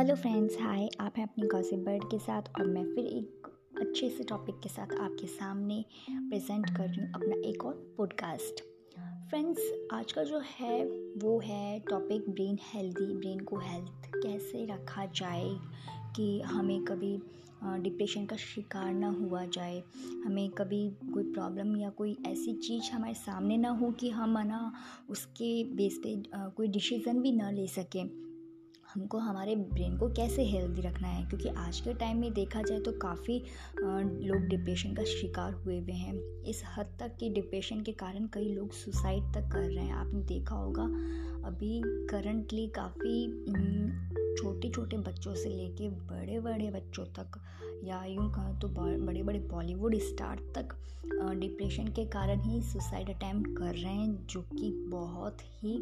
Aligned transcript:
Hello 0.00 0.14
friends 0.14 0.56
hi 0.60 0.88
आप 1.00 1.14
हैं 1.16 1.24
अपनी 1.24 1.46
गॉसिप 1.48 1.78
बर्ड 1.78 2.04
के 2.04 2.18
साथ 2.18 2.42
और 2.42 2.66
मैं 2.66 2.94
फिर 2.94 3.06
एक 3.06 3.46
अच्छे 3.80 4.10
से 4.10 4.24
टॉपिक 4.24 4.54
के 4.54 4.68
साथ 4.68 4.92
आपके 5.00 5.26
सामने 5.26 5.84
प्रेजेंट 6.10 6.76
कर 6.76 6.88
रही 6.88 7.00
हूँ 7.00 7.12
अपना 7.14 7.48
एक 7.48 7.64
और 7.64 7.94
पॉडकास्ट 7.96 8.60
फ्रेंड्स 9.30 9.88
आज 9.92 10.12
का 10.12 10.22
जो 10.22 10.42
है, 10.60 10.84
वो 11.18 11.40
है 11.40 11.80
टॉपिक 11.80 12.30
ब्रेन 12.30 12.58
हेल्दी 12.74 13.16
ब्रेन 13.16 13.40
को 13.40 13.58
हेल्थ 13.58 14.06
कैसे 14.06 14.64
रखा 14.64 15.06
जाए 15.06 15.56
कि 16.16 16.40
हमें 16.40 16.84
कभी 16.84 17.22
डिप्रेशन 17.64 18.26
का 18.26 18.36
शिकार 18.36 18.92
ना 18.94 19.08
हुआ 19.08 19.44
जाए, 19.44 19.82
हमें 20.24 20.50
कभी 20.50 20.90
कोई 20.90 21.32
प्रॉब्लम 21.32 21.76
या 21.76 21.90
कोई 21.90 22.16
ऐसी 22.26 22.52
चीज़ 22.52 22.90
हमारे 22.90 23.14
सामने 23.14 23.56
ना 23.56 23.68
हो 23.68 23.90
कि 23.90 24.10
हम 24.10 24.38
ना 24.38 24.72
उसके 25.10 25.64
बेस 25.64 26.00
पे 26.06 26.22
कोई 26.34 26.68
डिसीज़न 26.68 27.20
भी 27.20 27.32
ना 27.32 27.50
ले 27.50 27.66
सकें। 27.66 28.29
हमको 28.92 29.18
हमारे 29.18 29.54
ब्रेन 29.56 29.96
को 29.96 30.08
कैसे 30.10 30.44
हेल्दी 30.44 30.82
रखना 30.82 31.08
है? 31.08 31.24
क्योंकि 31.28 31.48
आज 31.48 31.80
के 31.80 31.92
टाइम 31.94 32.20
में 32.20 32.32
देखा 32.34 32.62
जाए 32.62 32.78
तो 32.80 32.92
काफ़ी 33.02 33.38
लोग 33.78 34.46
डिप्रेशन 34.48 34.94
का 34.94 35.04
शिकार 35.04 35.52
हुए 35.54 35.78
हुए 35.80 35.92
हैं। 35.92 36.14
इस 36.50 36.62
हद 36.76 36.86
तक 37.00 37.16
कि 37.20 37.28
डिप्रेशन 37.30 37.80
के 37.80 37.92
कारण 37.92 38.26
कई 38.34 38.48
लोग 38.54 38.72
सुसाइड 38.74 39.32
तक 39.34 39.48
कर 39.52 39.60
रहे 39.60 39.84
हैं। 39.84 39.94
आपने 39.94 40.22
देखा 40.24 40.54
होगा, 40.54 40.84
अभी 41.48 41.80
करंटली 42.10 42.66
काफ़ी 42.68 43.26
छोटे 44.32 44.70
छोटे 44.70 44.96
बच्चों 44.98 45.34
से 45.34 45.48
लेके 45.48 45.88
बड़े 45.88 46.40
बड़े 46.40 46.70
बच्चों 46.70 47.04
तक, 47.18 47.40
या 47.84 48.04
यूँ 48.04 48.30
कहें 48.32 48.58
तो 48.58 48.68
बड़े 48.70 49.22
बड़े 49.22 49.38
बॉलीवुड 49.50 49.98
स्टार 50.00 50.40
तक 50.56 50.76
डिप्रेशन 51.36 51.86
के 51.88 52.04
कारण 52.08 52.40
ही 52.40 52.60
सुसाइड 52.62 53.10
अटैम्प्ट 53.10 53.56
कर 53.58 53.74
रहे 53.74 53.92
हैं, 53.92 54.26
जो 54.26 54.40
कि 54.42 54.72
बहुत 54.88 55.42
ही 55.62 55.78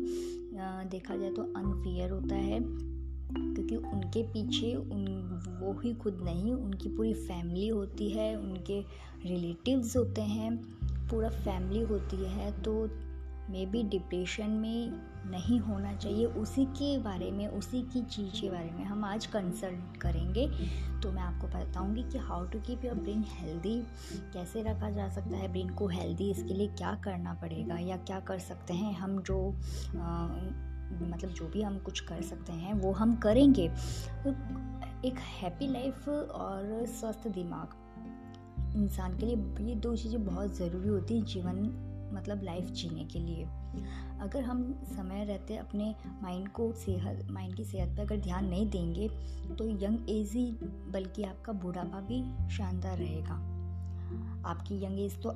देखा 0.90 1.16
जाए 1.16 1.30
तो 1.30 1.42
अनफेयर 1.56 2.10
होता 2.10 2.34
है। 2.36 2.60
क्योंकि 3.32 3.76
उनके 3.76 4.22
पीछे 4.22 4.74
उन 4.74 5.06
वो 5.62 5.72
ही 5.80 5.94
खुद 5.94 6.20
नहीं 6.24 6.52
उनकी 6.52 6.88
पूरी 6.88 7.12
फैमिली 7.14 7.68
होती 7.68 8.10
है 8.10 8.34
उनके 8.36 8.80
रिलेटिव्स 9.28 9.96
होते 9.96 10.22
हैं 10.22 10.56
पूरा 11.10 11.28
फैमिली 11.28 11.82
होती 11.82 12.24
है 12.24 12.50
तो 12.62 12.72
मे 13.50 13.66
बी 13.66 13.82
डिप्रेशन 13.82 14.50
में 14.50 14.92
नहीं 15.30 15.58
होना 15.60 15.92
चाहिए। 15.94 16.26
उसी 16.26 16.64
के 16.64 16.98
बारे 16.98 17.30
में 17.30 17.46
उसी 17.48 17.80
की 17.82 18.02
चीज़ 18.02 18.40
के 18.40 18.50
बारे 18.50 18.70
में 18.70 18.84
हम 18.84 19.04
आज 19.04 19.26
कंसल्ट 19.26 19.96
करेंगे। 19.96 20.46
तो 21.02 21.12
मैं 21.12 21.22
आपको 21.22 21.46
बताऊँगी 21.48 22.02
कि 22.02 22.18
how 22.18 22.46
to 22.46 22.58
keep 22.58 22.84
your 22.84 22.94
brain 22.94 23.24
healthy 23.28 23.74
कैसे 24.32 24.62
रखा 24.62 24.90
जा 24.90 25.08
सकता 25.08 25.36
है 25.36 25.48
ब्रेन 25.52 25.70
को 25.70 25.88
हेल्दी 25.88 26.30
इसके 26.30 26.54
लिए 26.54 26.68
क्या 26.68 26.94
करना 27.04 27.34
पड़ेगा 27.34 27.78
या 27.78 27.96
क्या 27.96 28.20
कर 28.20 28.38
सकते 28.38 28.74
हैं 28.74 28.94
हम 28.94 29.18
जो 29.22 29.38
आ, 29.98 30.28
मतलब 30.92 31.30
जो 31.30 31.48
भी 31.48 31.62
हम 31.62 31.78
कुछ 31.78 32.00
कर 32.00 32.22
सकते 32.22 32.52
हैं, 32.52 32.72
वो 32.74 32.92
हम 32.92 33.16
करेंगे। 33.16 33.68
तो 34.24 34.30
एक 35.08 35.18
हैप्पी 35.32 35.66
लाइफ 35.66 36.08
और 36.08 36.86
स्वस्थ 36.90 37.28
दिमाग। 37.28 37.76
इंसान 38.76 39.16
के 39.18 39.26
लिए 39.26 39.66
ये 39.68 39.74
दो 39.76 39.94
चीज़ें 39.96 40.24
बहुत 40.24 40.56
ज़रूरी 40.56 40.88
होती 40.88 41.18
हैं 41.18 41.24
जीवन 41.24 41.62
मतलब 42.14 42.42
लाइफ 42.42 42.64
जीने 42.72 43.04
के 43.04 43.18
लिए। 43.18 43.44
अगर 44.20 44.42
हम 44.42 44.62
समय 44.86 45.24
रहते, 45.24 45.56
अपने 45.56 45.94
माइंड 46.22 46.48
को 46.48 46.70
सेहत 46.74 47.30
माइंड 47.30 47.54
की 47.56 47.64
सेहत 47.64 47.96
पर 47.96 48.02
अगर 48.02 48.16
ध्यान 48.16 48.48
नहीं 48.48 48.68
देंगे 48.70 49.08
तो 49.56 49.68
यंग 49.84 50.10
एज 50.10 50.32
ही 50.32 50.50
बल्कि 50.92 51.24
आपका 51.24 51.52
बुढ़ापा 51.54 52.00
भी 52.00 52.22
शानदार 52.48 52.98
रहेगा। 52.98 53.34
आपकी 54.48 54.84
यंग 54.84 55.00
एज 55.00 55.22
तो 55.22 55.30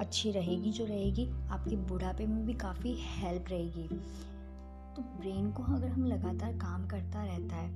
अच्छी 0.00 0.30
रहेगी 0.32 0.70
जो 0.72 0.84
रहेगी, 0.84 1.26
आपके 1.48 1.76
बुढ़ापे 1.88 2.26
में 2.26 2.44
भी 2.46 2.54
काफ़ी 2.54 2.94
हेल्प 3.00 3.44
रहेगी। 3.50 3.88
तो 4.96 5.02
ब्रेन 5.02 5.50
को 5.52 5.62
अगर 5.64 5.88
हम 5.88 6.04
लगातार 6.04 6.52
काम 6.52 6.86
करता 6.86 7.24
रहता 7.24 7.56
है, 7.56 7.68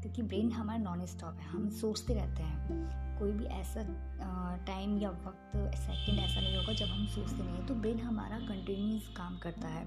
क्योंकि 0.00 0.22
ब्रेन 0.22 0.50
हमारा 0.52 0.78
नॉन 0.78 1.04
स्टॉप 1.06 1.38
है, 1.40 1.48
हम 1.48 1.68
सोचते 1.70 2.14
रहते 2.14 2.42
हैं। 2.42 3.18
कोई 3.18 3.32
भी 3.32 3.44
ऐसा 3.44 3.82
टाइम 4.66 4.98
या 4.98 5.10
वक्त 5.10 5.52
सेकंड 5.76 6.18
ऐसा 6.18 6.40
नहीं 6.40 6.56
होगा 6.56 6.72
जब 6.72 6.86
हम 6.86 7.06
सोचते 7.06 7.42
नहीं 7.42 7.54
हैं 7.54 7.66
तो 7.66 7.74
ब्रेन 7.74 8.00
हमारा 8.00 8.38
कंटिन्यूस 8.38 9.08
काम 9.16 9.38
करता 9.38 9.68
है। 9.68 9.84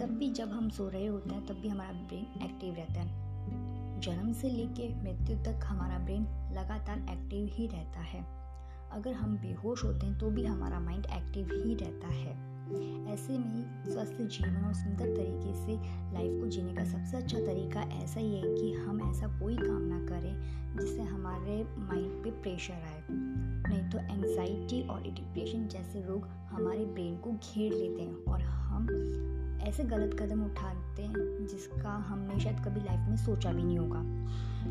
तब 0.00 0.16
भी 0.18 0.30
जब 0.30 0.52
हम 0.52 0.68
सो 0.70 0.88
रहे 0.88 1.06
होते 1.06 1.34
हैं, 1.34 1.46
तब 1.46 1.54
भी 1.54 1.68
हमारा 1.68 1.92
ब्रेन 1.92 2.42
एक्टिव 2.42 2.74
रहता 2.74 3.00
है। 3.00 4.00
जन्म 4.00 4.32
से 4.32 4.48
लेके 4.48 4.88
मृत्यु 4.94 5.36
तक 5.38 5.64
हमारा 5.64 5.98
ब्रेन 5.98 6.22
लगातार 6.52 6.98
एक्टिव 7.10 7.48
ही 7.52 7.66
रहता 7.66 8.00
है। 8.00 8.24
अगर 8.90 9.12
हम 9.12 9.36
बेहोश 9.36 9.84
होते 9.84 10.06
हैं 10.06 10.18
तो 10.18 10.30
भी 10.30 10.44
हमारा 10.44 10.80
माइंड 10.80 11.06
एक्टिव 11.06 11.50
ही 11.54 11.74
रहता 11.74 12.08
है। 12.08 12.51
ऐसे 13.12 13.38
में 13.38 13.84
स्वस्थ 13.84 14.20
जीवन 14.22 14.54
और 14.56 14.74
सुंदर 14.74 15.06
तरीके 15.16 15.54
से 15.54 15.72
लाइफ 16.12 16.40
को 16.40 16.46
जीने 16.46 16.74
का 16.74 16.84
सबसे 16.84 17.16
अच्छा 17.16 17.38
तरीका 17.38 17.80
ऐसा 17.80 18.20
ही 18.20 18.34
है 18.36 18.54
कि 18.54 18.72
हम 18.72 19.00
ऐसा 19.10 19.26
कोई 19.40 19.56
काम 19.56 19.82
ना 19.82 19.98
करें 20.06 20.78
जिससे 20.78 21.02
हमारे 21.02 21.56
माइंड 21.78 22.22
पे 22.24 22.30
प्रेशर 22.30 22.72
आए। 22.72 23.02
नहीं 23.10 23.90
तो 23.90 23.98
एंजाइटी 23.98 24.88
और 24.88 25.02
डिप्रेशन 25.02 25.66
जैसे 25.68 26.02
रोग 26.02 26.26
हमारे 26.50 26.84
ब्रेन 26.84 27.16
को 27.16 27.32
घेर 27.32 27.72
लेते 27.72 28.02
हैं 28.02 28.24
और 28.24 28.42
हम 28.42 28.88
ऐसे 29.68 29.84
गलत 29.84 30.16
कदम 30.20 30.44
उठाते 30.44 31.02
हैं 31.02 31.46
जिसका 31.46 31.90
हमने 31.90 32.40
शायद 32.40 32.64
कभी 32.64 32.80
लाइफ 32.80 33.08
में 33.08 33.16
सोचा 33.16 33.52
भी 33.52 33.62
नहीं 33.62 33.78
होगा। 33.78 34.02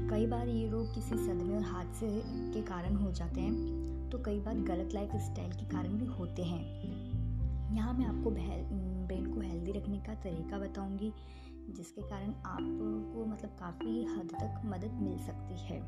कई 0.09 0.25
बार 0.25 0.47
ये 0.47 0.69
रोग 0.69 0.93
किसी 0.95 1.17
सदमे 1.17 1.55
और 1.55 1.63
हादसे 1.63 2.21
के 2.53 2.61
कारण 2.61 2.95
हो 2.95 3.11
जाते 3.11 3.41
हैं 3.41 4.09
तो 4.09 4.17
कई 4.17 4.39
बार 4.39 4.55
गलत 4.55 4.93
लाइफ 4.93 5.15
स्टाइल 5.15 5.51
के 5.51 5.65
कारण 5.65 5.89
भी 5.89 6.05
होते 6.05 6.43
हैं। 6.43 7.10
यहाँ 7.71 7.93
मैं 7.93 8.05
आपको 8.05 8.31
ब्रेन 8.31 9.25
को 9.25 9.39
हेल्दी 9.41 9.71
रखने 9.71 9.97
का 9.99 10.13
तरीका 10.23 10.57
बताऊँगी, 10.59 11.11
जिसके 11.69 12.01
कारण 12.01 12.33
आपको 12.47 13.25
मतलब 13.25 13.55
काफ़ी 13.59 14.03
हद 14.05 14.31
तक 14.33 14.61
मदद 14.65 14.99
मिल 15.01 15.17
सकती 15.25 15.59
है। 15.63 15.79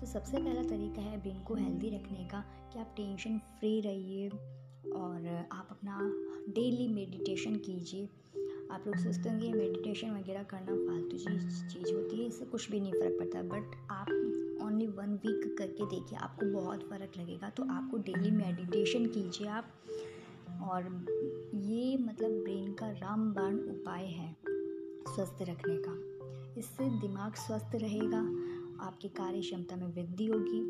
तो 0.00 0.06
सबसे 0.06 0.36
पहला 0.38 0.62
तरीका 0.64 1.02
है 1.02 1.20
ब्रेन 1.22 1.40
को 1.40 1.54
हेल्दी 1.54 1.90
रखने 1.90 2.24
का 2.24 2.40
कि 2.72 2.78
आप 2.78 2.92
टेंशन 2.96 3.38
फ्री 3.58 3.80
रहिए 3.80 4.28
और 4.28 5.28
आप 5.52 5.68
अपना 5.70 5.98
डेली 6.54 6.88
मेडिटेशन 6.88 7.56
कीजिए। 7.58 8.08
आप 8.72 8.84
लोग 8.86 8.96
सोचते 8.96 9.28
होंगे 9.28 9.52
मेडिटेशन 9.52 10.10
वगैरह 10.10 10.42
करना 10.44 10.74
फालतू 10.76 11.18
चीज़ 11.18 11.64
चीज़ 11.66 11.92
होती 11.94 12.16
है, 12.16 12.26
इससे 12.28 12.44
कुछ 12.46 12.70
भी 12.70 12.80
नहीं 12.80 12.92
फ़र्क 12.92 13.16
पड़ता 13.18 13.42
बट 13.44 13.76
आप 13.90 14.08
ओनली 14.62 14.86
वन 14.88 15.14
वीक 15.16 15.54
करके 15.58 15.86
देखिए, 15.86 16.18
आपको 16.18 16.52
बहुत 16.52 16.82
फ़र्क 16.90 17.18
लगेगा 17.18 17.50
तो 17.50 17.62
आपको 17.72 17.98
डेली 18.00 18.30
मेडिटेशन 18.32 19.06
कीजिए 19.06 19.48
आप। 19.48 19.72
और 20.62 20.84
ये 21.54 21.96
मतलब 21.96 22.30
ब्रेन 22.42 22.72
का 22.72 22.90
रामबाण 22.92 23.54
उपाय 23.70 24.04
है 24.04 24.34
स्वस्थ 25.06 25.42
रखने 25.42 25.76
का। 25.78 25.94
इससे 26.60 26.88
दिमाग 27.00 27.34
स्वस्थ 27.34 27.74
रहेगा, 27.74 28.18
आपकी 28.86 29.08
कार्य 29.08 29.40
क्षमता 29.40 29.76
में 29.76 29.86
वृद्धि 29.86 30.26
होगी, 30.26 30.60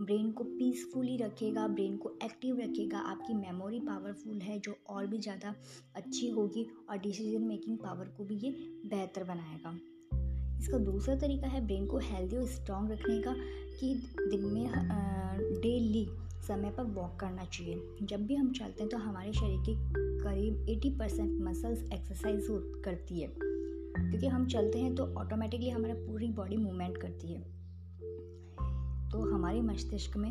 ब्रेन 0.00 0.30
को 0.32 0.44
पीसफुली 0.44 1.16
रखेगा, 1.16 1.66
ब्रेन 1.68 1.96
को 1.96 2.10
एक्टिव 2.24 2.58
रखेगा, 2.60 2.98
आपकी 2.98 3.34
मेमोरी 3.34 3.80
पावरफुल 3.80 4.40
है, 4.40 4.58
जो 4.58 4.76
और 4.90 5.06
भी 5.06 5.18
ज़्यादा 5.18 5.54
अच्छी 5.96 6.30
होगी 6.30 6.66
और 6.90 6.98
डिसीज़न 6.98 7.42
मेकिंग 7.42 7.78
पावर 7.78 8.08
को 8.16 8.24
भी 8.24 8.34
ये 8.36 8.50
बेहतर 8.86 9.24
बनाएगा। 9.24 9.78
इसका 10.60 10.78
दूसरा 10.78 11.14
तरीका 11.16 11.46
है 11.46 11.64
ब्रेन 11.66 11.86
को 11.86 11.98
हेल्दी 11.98 12.36
और 12.36 12.46
स्ट्रॉन्ग 12.48 12.92
रखने 12.92 13.20
का 13.22 13.34
कि 13.80 13.94
दिन 14.20 14.44
में 14.44 14.66
डेली 15.60 16.06
समय 16.46 16.70
पर 16.70 16.82
वॉक 16.82 17.18
करना 17.20 17.44
चाहिए। 17.44 17.80
जब 18.02 18.26
भी 18.26 18.34
हम 18.34 18.52
चलते 18.52 18.82
हैं 18.82 18.90
तो 18.90 18.98
हमारे 18.98 19.32
शरीर 19.32 19.60
की 19.60 19.74
करीब 20.20 20.66
80 20.68 20.90
परसेंट 20.98 21.40
मसल्स 21.40 21.82
एक्सरसाइज 21.92 22.46
हो, 22.50 22.58
करती 22.84 23.20
है। 23.20 23.28
क्योंकि 23.96 24.26
हम 24.26 24.46
चलते 24.46 24.78
हैं 24.78 24.94
तो 24.94 25.04
ऑटोमेटिकली 25.14 25.70
हमारा 25.70 25.94
पूरी 25.94 26.28
बॉडी 26.28 26.56
मूवमेंट 26.56 26.96
करती 26.98 27.32
है। 27.32 27.40
तो 29.10 29.20
हमारे 29.34 29.60
मस्तिष्क 29.62 30.16
में 30.16 30.30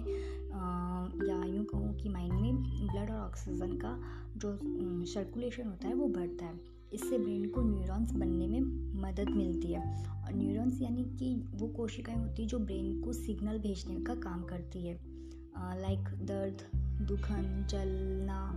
या 1.28 1.44
यूँ 1.46 1.66
कहूँ 1.66 1.96
कि 1.96 2.10
माइंड 2.10 2.34
में 2.34 2.56
ब्लड 2.64 3.12
और 3.12 3.18
ऑक्सीजन 3.18 3.72
का 3.72 4.00
जो 4.38 4.58
सर्कुलेशन 5.06 5.68
होता 5.68 5.88
है 5.88 5.94
वो 5.94 6.08
बढ़ता 6.08 6.46
है। 6.46 6.60
इससे 6.94 7.18
ब्रेन 7.18 7.50
को 7.50 7.62
न्यूरॉन्स 7.62 8.12
बनने 8.12 8.48
में 8.48 8.62
मदद 9.02 9.30
मिलती 9.30 9.74
है। 9.74 9.82
और 10.26 10.34
न्यूरॉन्स 10.34 10.82
यानी 10.82 11.04
कि 11.04 11.50
वो 11.54 11.68
कोशिकाएँ 11.68 12.18
होती 12.18 12.42
है 12.42 12.48
जो 12.48 12.60
ब्रेन 12.60 13.02
को 13.02 13.14
सिग्नल 13.14 13.58
भेजने 13.58 13.96
का 13.96 14.16
काम 14.16 14.44
करती 14.44 14.88
है। 14.88 15.15
लाइक 15.58 16.00
दर्द, 16.00 16.62
दुखन 17.02 17.66
जलना 17.70 18.56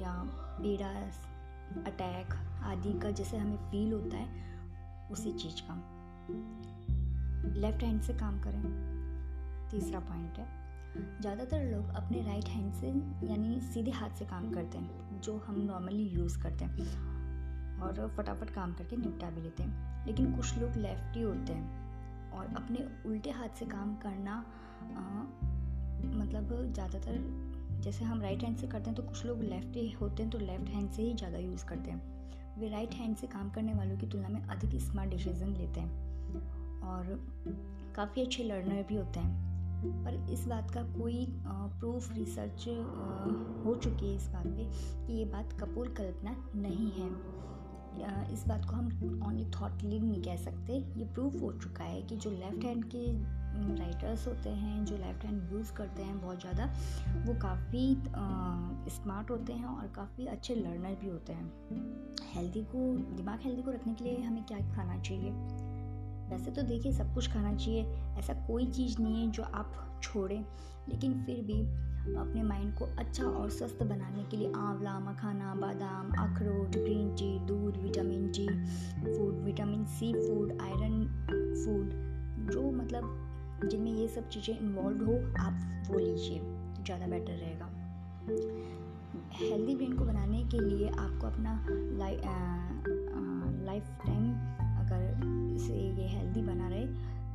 या 0.00 0.12
पीड़ा 0.62 0.88
अटैक 1.86 2.34
आदि 2.64 2.98
का 2.98 3.10
जैसे 3.10 3.36
हमें 3.36 3.56
फील 3.56 3.92
होता 3.92 4.16
है, 4.16 4.28
उसी 5.10 5.32
चीज़ 5.32 5.62
का। 5.62 5.74
लेफ़्ट 7.60 7.82
हैंड 7.82 8.00
से 8.02 8.12
काम 8.12 8.40
करें, 8.40 8.62
तीसरा 9.70 10.00
पॉइंट 10.00 10.38
है। 10.38 10.46
ज़्यादातर 11.20 11.64
लोग 11.64 11.88
अपने 11.88 12.22
राइट 12.22 12.44
हैंड 12.44 12.72
से, 12.74 12.88
यानी 13.26 13.60
सीधे 13.60 13.90
हाथ 13.90 14.10
से 14.10 14.24
काम 14.24 14.50
करते 14.50 14.78
हैं, 14.78 15.20
जो 15.20 15.36
हम 15.38 15.60
नॉर्मली 15.60 16.08
यूज़ 16.08 16.38
करते 16.42 16.64
हैं, 16.64 17.80
और 17.80 18.14
फटाफट 18.16 18.50
काम 18.50 18.72
करके 18.72 18.96
निपटा 18.96 19.30
भी 19.30 19.40
लेते 19.40 19.62
हैं। 19.62 20.06
लेकिन 20.06 20.36
कुछ 20.36 20.58
लोग 20.58 20.76
लेफ्टी 20.76 21.22
होते 21.22 21.52
हैं, 21.52 22.30
और 22.32 22.46
अपने 22.46 22.88
उल्टे 23.06 23.30
हाथ 23.30 23.48
से 23.48 23.66
काम 23.66 23.96
करना 23.96 24.46
मतलब 26.04 26.72
ज़्यादातर 26.74 27.18
जैसे 27.82 28.04
हम 28.04 28.20
राइट 28.22 28.42
हैंड 28.42 28.56
से 28.56 28.66
करते 28.66 28.90
हैं 28.90 28.94
तो 28.94 29.02
कुछ 29.02 29.24
लोग 29.26 29.42
लेफ़्ट 29.42 30.00
होते 30.00 30.22
हैं 30.22 30.30
तो 30.32 30.38
लेफ़्ट 30.38 30.68
हैंड 30.68 30.90
से 30.90 31.02
ही 31.02 31.14
ज़्यादा 31.14 31.38
यूज़ 31.38 31.64
करते 31.64 31.90
हैं। 31.90 32.02
वे 32.58 32.68
राइट 32.68 32.94
हैंड 32.94 33.16
से 33.16 33.26
काम 33.26 33.50
करने 33.50 33.74
वालों 33.74 33.96
की 33.98 34.06
तुलना 34.06 34.28
में 34.28 34.40
अधिक 34.42 34.80
स्मार्ट 34.82 35.10
डिसीज़न 35.10 35.54
लेते 35.56 35.80
हैं 35.80 35.90
और 36.84 37.18
काफ़ी 37.96 38.22
अच्छे 38.22 38.44
लर्नर 38.44 38.82
भी 38.88 38.96
होते 38.96 39.20
हैं। 39.20 39.46
पर 40.04 40.14
इस 40.32 40.46
बात 40.48 40.70
का 40.70 40.82
कोई 40.92 41.26
प्रूफ 41.46 42.12
रिसर्च 42.12 42.64
हो 43.64 43.74
चुकी 43.74 44.06
है 44.06 44.14
इस 44.16 44.28
बात 44.28 44.46
पे 44.46 44.64
कि 45.06 45.18
ये 45.18 45.24
बात 45.24 45.52
कपूर 45.60 45.94
कल्पना 45.98 46.36
नहीं 46.56 46.90
है। 46.92 47.10
इस 48.32 48.44
बात 48.48 48.64
को 48.64 48.76
हम 48.76 49.22
ओनली 49.26 49.44
थॉटली 49.50 49.98
नहीं 50.00 50.22
कह 50.22 50.36
सकते। 50.36 50.72
ये 50.72 51.04
प्रूफ 51.04 51.40
हो 51.42 51.52
चुका 51.52 51.84
है 51.84 52.02
कि 52.02 52.16
जो 52.16 52.30
लेफ़्ट 52.30 52.64
हैंड 52.64 52.84
के 52.94 53.06
राइटर्स 53.58 54.26
होते 54.26 54.50
हैं, 54.50 54.84
जो 54.84 54.96
लेफ़्ट 54.96 55.24
हैंड 55.24 55.52
यूज़ 55.52 55.72
करते 55.72 56.02
हैं 56.02 56.20
बहुत 56.20 56.40
ज़्यादा, 56.40 56.64
वो 57.26 57.34
काफ़ी 57.34 58.02
स्मार्ट 58.90 59.30
होते 59.30 59.52
हैं 59.52 59.64
और 59.64 59.86
काफ़ी 59.86 60.26
अच्छे 60.26 60.54
लर्नर 60.54 60.94
भी 60.94 61.08
होते 61.08 61.32
हैं। 61.32 61.52
हेल्दी 62.34 62.62
को, 62.62 62.92
दिमाग 63.16 63.40
हेल्दी 63.42 63.62
को 63.62 63.70
रखने 63.70 63.94
के 63.94 64.04
लिए 64.04 64.20
हमें 64.20 64.44
क्या 64.44 64.58
खाना 64.58 64.98
चाहिए? 64.98 65.30
वैसे 66.30 66.50
तो 66.50 66.62
देखिए, 66.62 66.92
सब 66.92 67.14
कुछ 67.14 67.32
खाना 67.32 67.54
चाहिए, 67.54 67.84
ऐसा 68.18 68.34
कोई 68.46 68.66
चीज़ 68.66 69.02
नहीं 69.02 69.26
है 69.26 69.30
जो 69.30 69.42
आप 69.42 70.00
छोड़ें, 70.02 70.44
लेकिन 70.88 71.24
फिर 71.24 71.40
भी 71.44 71.88
अपने 72.16 72.42
माइंड 72.42 72.74
को 72.74 72.84
अच्छा 72.84 73.24
और 73.24 73.50
स्वस्थ 73.50 73.82
बनाने 73.82 74.24
के 74.24 74.36
लिए 74.36 74.52
आंवला, 74.56 74.98
मखाना, 75.00 75.54
बादाम, 75.54 76.10
अखरोट 76.10 76.68
ग्रीन 76.68 77.14
टी 77.14 77.38
दूध 77.38 77.76
vitamin 77.76 78.30
D 78.30 78.46
food 79.16 79.34
vitamin 79.34 79.84
C 79.84 80.12
food 80.12 80.52
iron 80.62 81.04
food 81.64 82.06
जो 82.52 82.70
मतलब 82.70 83.27
जिनमें 83.64 83.92
ये 83.92 84.08
सब 84.08 84.28
चीज़ें 84.28 84.58
इन्वॉल्व 84.58 85.04
हो, 85.06 85.16
आप 85.38 85.88
वो 85.90 85.98
लीजिए, 85.98 86.40
ज़्यादा 86.84 87.06
बेटर 87.06 87.32
रहेगा। 87.32 87.66
हेल्दी 89.34 89.74
ब्रेन 89.76 89.92
को 89.92 90.04
बनाने 90.04 90.42
के 90.44 90.58
लिए 90.60 90.88
आपको 90.88 91.26
अपना 91.26 91.64
लाइफ 93.64 93.84
टाइम 94.06 94.30
अगर 94.80 95.54
इसे 95.54 95.74
ये 95.74 96.06
हेल्दी 96.08 96.42
बना 96.42 96.68
रहे 96.68 96.86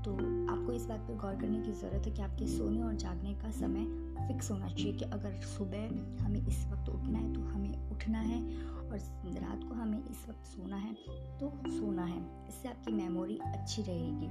तो 0.04 0.14
आपको 0.54 0.72
इस 0.72 0.86
बात 0.86 1.00
पर 1.00 1.16
गौर 1.18 1.36
करने 1.36 1.60
की 1.62 1.72
ज़रूरत 1.72 2.08
है 2.08 2.12
कि 2.12 2.22
आपके 2.22 2.48
सोने 2.48 2.82
और 2.84 2.96
जागने 2.96 3.34
का 3.34 3.52
समय 3.52 3.86
फिक्स 4.28 4.52
होना 4.52 4.68
चाहिए 4.68 4.94
कि 4.94 5.06
अगर 5.06 5.40
सुबह 5.48 6.24
हमें 6.26 6.40
इस 6.40 6.66
वक्त 6.72 6.90
उठना 6.90 7.18
है 7.20 7.34
तो 7.34 7.42
हमें 7.42 7.90
उठना 7.92 8.20
है 8.20 8.40
और 8.78 8.98
रात 9.38 9.64
को 9.64 9.76
हमें 9.76 10.00
इस 10.00 10.26
वक्त 10.30 10.46
सोना 10.46 10.76
है 10.76 10.94
तो 11.40 11.52
सोना 11.68 12.04
है। 12.06 12.20
इससे 12.50 12.70
आपकी 12.70 12.92
मेमोरी 12.92 13.38
अच्छी 13.46 13.82
रहेगी। 13.82 14.28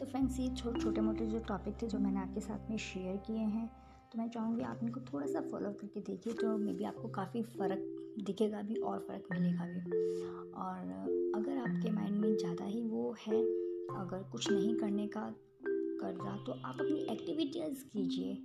तो 0.00 0.06
फ्रेंड्स 0.06 0.38
ये 0.40 0.48
छोटे 0.48 0.80
छोटे 0.80 1.00
मोटे 1.00 1.26
जो 1.26 1.38
टॉपिक 1.38 1.82
थे 1.82 1.86
जो 1.86 1.98
मैंने 1.98 2.20
आपके 2.20 2.40
साथ 2.40 2.70
में 2.70 2.76
शेयर 2.78 3.16
किए 3.16 3.44
हैं 3.54 3.70
तो 4.12 4.18
मैं 4.18 4.28
चाहूँगी 4.28 4.62
आप 4.62 4.80
इनको 4.82 5.00
थोड़ा 5.12 5.26
सा 5.26 5.40
फॉलो 5.40 5.70
करके 5.72 6.00
देखिए 6.00 6.32
तो 6.32 6.56
मे 6.58 6.72
बी 6.72 6.84
आपको 6.84 7.08
काफ़ी 7.08 7.42
फ़र्क 7.42 8.22
दिखेगा 8.26 8.62
भी 8.62 8.74
और 8.74 8.98
फ़र्क 8.98 9.28
मिलेगा 9.32 9.64
भी। 9.64 9.80
और 10.60 11.32
अगर 11.36 11.58
आपके 11.58 11.90
माइंड 11.90 12.16
में 12.16 12.36
ज़्यादा 12.36 12.64
ही 12.64 12.82
वो 12.82 13.14
है, 13.26 13.40
अगर 13.96 14.22
कुछ 14.32 14.50
नहीं 14.50 14.74
करने 14.74 15.06
का 15.06 15.28
कर 16.00 16.14
रहा 16.14 16.36
तो 16.36 16.52
आप 16.52 16.80
अपनी 16.80 16.98
एक्टिविटीज़ 17.12 17.84
कीजिए। 17.84 18.36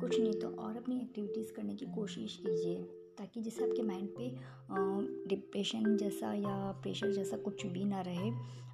कुछ 0.00 0.18
नहीं 0.20 0.32
तो 0.32 0.48
और 0.56 0.76
अपनी 0.76 1.00
एक्टिविटीज़ 1.00 1.52
करने 1.52 1.74
की 1.74 1.86
कोशिश 1.86 2.36
कीजिए, 2.36 2.82
ताकि 3.18 3.42
जिससे 3.42 3.64
आपके 3.64 3.82
माइंड 3.82 4.08
पे 4.18 5.28
डिप्रेशन 5.28 5.96
जैसा 5.96 6.32
या 6.32 6.72
प्रेशर 6.82 7.12
जैसा 7.12 7.36
कुछ 7.36 7.66
भी 7.66 7.84
ना 7.84 8.00
रहे, 8.00 8.30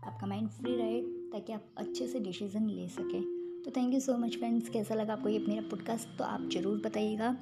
आपका 0.06 0.27
माइंड 0.27 0.49
फ्री 0.49 0.77
रहे। 0.77 1.15
ताकि 1.32 1.52
आप 1.52 1.64
अच्छे 1.78 2.06
से 2.06 2.20
डिसीज़न 2.20 2.69
ले 2.69 2.88
सकें। 2.88 3.23
तो 3.64 3.70
thank 3.76 3.94
you 3.94 4.00
so 4.00 4.17
much 4.19 4.37
friends 4.38 4.69
कैसा 4.69 4.94
लगा 4.94 5.12
आपको 5.12 5.28
ये 5.28 5.38
मेरा 5.49 5.62
पॉडकास्ट 5.70 6.17
तो 6.19 6.25
आप 6.25 6.49
ज़रूर 6.52 6.81
बताइएगा। 6.84 7.37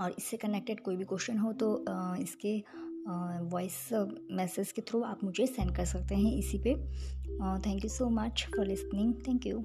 और 0.00 0.14
इससे 0.18 0.36
कनेक्टेड 0.36 0.80
कोई 0.80 0.96
भी 0.96 1.04
क्वेश्चन 1.04 1.38
हो 1.38 1.52
तो 1.52 1.74
इसके 2.22 2.56
वॉइस 3.50 3.88
मैसेज 4.32 4.72
के 4.72 4.82
थ्रू 4.82 5.02
आप 5.02 5.24
मुझे 5.24 5.46
सेंड 5.46 5.74
कर 5.76 5.84
सकते 5.84 6.14
हैं 6.14 6.32
इसी 6.38 6.58
पे। 6.58 6.74
Thank 7.66 7.84
you 7.84 7.90
so 7.90 8.08
much 8.10 8.46
for 8.56 8.66
listening 8.66 9.14
thank 9.28 9.46
you 9.46 9.58